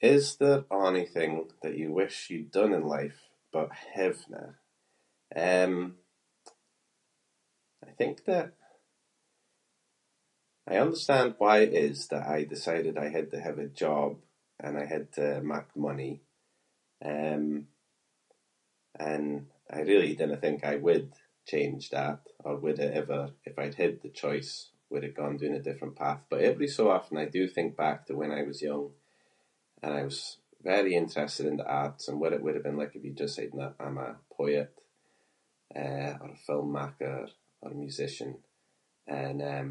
"Is 0.00 0.36
there 0.36 0.64
onything 0.70 1.50
that 1.62 1.76
you 1.80 1.88
wish 2.00 2.16
you’d 2.30 2.50
done 2.58 2.72
in 2.78 2.84
life 2.98 3.20
but 3.54 3.68
havenae? 3.96 4.50
Um, 5.48 5.74
I 7.82 7.90
think 7.98 8.16
that- 8.30 8.58
I 10.66 10.74
understand 10.84 11.28
why 11.42 11.56
it 11.66 11.74
is 11.88 11.98
that 12.10 12.24
I 12.26 12.38
decided 12.54 12.96
I 13.04 13.08
had 13.16 13.28
to 13.30 13.40
have 13.46 13.58
a 13.60 13.68
job 13.84 14.10
and 14.64 14.72
I 14.76 14.84
had 14.94 15.06
to 15.18 15.26
mak 15.52 15.68
money, 15.88 16.12
um, 17.10 17.44
and 19.10 19.26
I 19.68 19.78
really 19.90 20.14
dinna 20.16 20.36
think 20.40 20.58
I 20.72 20.76
would 20.86 21.08
change 21.52 21.82
that 21.98 22.18
or 22.44 22.52
would've 22.64 22.92
ever 23.02 23.22
if 23.48 23.54
I'd 23.60 23.74
had 23.82 23.94
the 24.02 24.10
choice 24.22 24.52
would’ve 24.90 25.14
gone 25.20 25.36
doon 25.38 25.54
a 25.58 25.62
different 25.68 25.96
path 26.02 26.22
but 26.30 26.42
every 26.50 26.68
so 26.70 26.84
often 26.96 27.16
I 27.18 27.26
do 27.36 27.42
think 27.48 27.70
back 27.84 27.98
to 28.06 28.16
when 28.20 28.30
I 28.38 28.42
was 28.48 28.62
young 28.70 28.86
and 29.82 29.92
I 29.98 30.02
was 30.10 30.20
very 30.72 30.92
interested 31.00 31.44
in 31.48 31.56
the 31.60 31.66
arts 31.82 32.04
and 32.08 32.20
what 32.20 32.32
it 32.34 32.42
would’ve 32.44 32.62
been 32.66 32.76
like 32.80 32.94
if 32.94 33.04
you’d 33.04 33.16
just 33.22 33.34
said 33.36 33.52
“nah, 33.58 33.72
I’m 33.82 33.98
a 34.06 34.10
poet"", 34.36 34.72
eh, 35.82 36.12
or 36.22 36.30
a 36.30 36.36
film 36.46 36.68
maker, 36.78 37.20
or 37.62 37.70
a 37.72 37.74
musician 37.84 38.30
and, 39.22 39.38
um, 39.54 39.68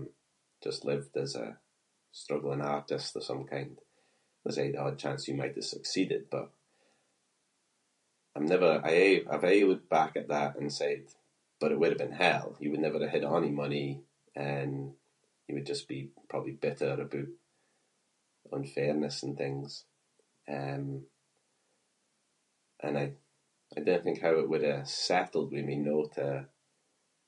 just 0.66 0.84
lived 0.92 1.14
as 1.26 1.34
a 1.46 1.50
struggling 2.22 2.62
artist 2.78 3.12
of 3.16 3.24
some 3.30 3.44
kind. 3.54 3.74
There's 4.44 4.60
aie 4.62 4.72
the 4.74 4.78
odd 4.86 4.98
chance 5.04 5.22
you 5.30 5.36
might’ve 5.40 5.64
succeeded 5.76 6.24
but 6.36 6.48
I’m 8.36 8.48
never- 8.54 8.80
I 8.84 8.90
aie- 9.04 9.26
I've 9.32 9.46
aie 9.52 9.64
looked 9.70 9.88
back 10.00 10.14
at 10.18 10.30
that 10.36 10.54
and 10.60 10.74
said 10.82 11.04
“but 11.60 11.72
it 11.74 11.80
would’ve 11.82 12.00
been 12.04 12.20
hell”. 12.26 12.50
You 12.62 12.70
would 12.72 12.80
never've 12.84 13.08
had 13.14 13.24
ony 13.36 13.52
money 13.64 13.88
and 14.54 14.74
you 15.48 15.54
would 15.56 15.66
just 15.74 15.88
be 15.94 16.00
probably 16.32 16.54
bitter 16.66 16.92
aboot 17.04 17.32
unfairness 18.58 19.18
and 19.26 19.36
things. 19.38 19.70
Um, 20.58 20.86
and 22.86 22.94
I- 23.04 23.18
I 23.76 23.80
dinna 23.82 24.02
think 24.04 24.18
how 24.20 24.36
it 24.40 24.50
would’ve 24.50 24.88
settled 25.10 25.52
with 25.52 25.66
me 25.70 25.78
no 25.80 25.98
to 26.16 26.28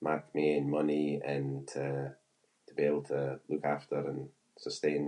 mak 0.07 0.23
my 0.35 0.45
own 0.55 0.67
money 0.79 1.07
and 1.33 1.47
to- 1.73 2.11
to 2.65 2.71
be 2.77 2.83
able 2.89 3.03
to 3.13 3.21
look 3.51 3.65
after 3.75 3.97
and 4.11 4.21
sustain 4.65 5.03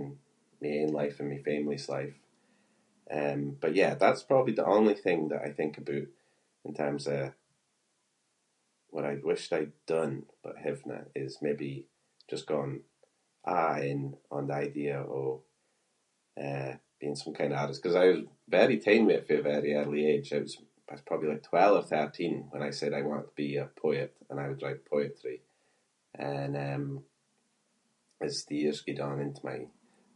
my 0.62 0.72
own 0.80 0.88
life 1.00 1.16
and 1.18 1.30
my 1.32 1.38
family’s 1.50 1.88
life. 1.96 2.18
Um, 3.18 3.40
but 3.62 3.74
yeah, 3.80 3.92
that’s 3.96 4.24
probably 4.30 4.52
the 4.56 4.66
only 4.78 4.94
thing 5.04 5.20
that 5.28 5.42
I 5.42 5.50
think 5.54 5.72
aboot 5.78 6.10
in 6.66 6.72
terms 6.82 7.04
of 7.16 7.24
what 8.94 9.04
I'd 9.08 9.24
wished 9.30 9.52
I’d 9.58 9.72
done 9.96 10.16
but 10.44 10.56
havenae 10.64 11.06
is 11.24 11.40
maybe 11.46 11.70
just 12.32 12.46
going 12.54 12.74
""aye"" 13.66 13.86
and- 13.92 14.16
on 14.36 14.44
the 14.48 14.54
idea 14.68 14.96
of, 15.20 15.28
eh, 16.46 16.72
being 17.00 17.14
some 17.20 17.34
kind 17.38 17.52
of 17.52 17.58
artist 17.62 17.80
'cause 17.82 17.94
I 18.02 18.06
was 18.08 18.24
very 18.58 18.76
taen 18.84 19.04
with 19.06 19.16
it 19.16 19.26
fae 19.28 19.34
a 19.34 19.42
very 19.52 19.72
early 19.80 20.02
age. 20.12 20.28
I 20.32 20.38
was- 20.44 20.62
I 20.90 20.94
was 20.94 21.02
probably 21.08 21.28
like 21.30 21.42
twelve 21.50 21.78
or 21.84 21.86
thirteen 21.94 22.36
when 22.50 22.62
I 22.62 22.70
said 22.72 22.92
I 22.94 23.02
wanted 23.08 23.28
to 23.28 23.34
be 23.42 23.50
a 23.56 23.66
poet 23.82 24.12
and 24.30 24.38
I 24.40 24.46
would 24.48 24.62
write 24.64 24.86
poetry. 24.92 25.38
And, 26.32 26.52
um, 26.68 26.84
as 28.26 28.34
the 28.48 28.56
years 28.62 28.80
gied 28.84 28.98
on 29.08 29.20
into 29.26 29.44
my 29.48 29.58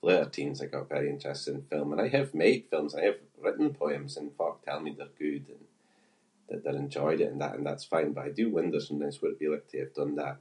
later 0.08 0.30
teens 0.34 0.58
I 0.62 0.66
got 0.76 0.88
very 0.94 1.08
interested 1.14 1.52
in 1.54 1.64
film- 1.70 1.92
and 1.92 2.00
I 2.04 2.08
have 2.18 2.32
made 2.44 2.70
films, 2.72 2.92
I 2.94 3.02
have 3.08 3.20
written 3.44 3.74
poems 3.82 4.12
and 4.18 4.34
folk 4.38 4.56
tell 4.64 4.80
me 4.82 4.90
they’re 4.92 5.14
good 5.24 5.46
and 5.54 5.64
that 6.48 6.60
they’re 6.62 6.78
enjoyed 6.84 7.20
it 7.22 7.30
and 7.32 7.40
that 7.42 7.54
and 7.56 7.66
that’s 7.66 7.84
fine, 7.92 8.12
but 8.14 8.24
I 8.26 8.30
do 8.40 8.46
wonder 8.50 8.80
sometimes 8.80 9.16
what 9.20 9.28
it'd 9.30 9.38
been 9.42 9.52
like 9.54 9.68
to 9.68 9.80
have 9.82 9.92
done 9.98 10.14
that 10.16 10.38